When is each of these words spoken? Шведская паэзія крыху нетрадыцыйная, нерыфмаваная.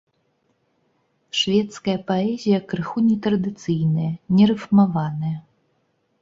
Шведская 1.39 1.95
паэзія 2.09 2.59
крыху 2.71 2.97
нетрадыцыйная, 3.09 4.09
нерыфмаваная. 4.39 5.37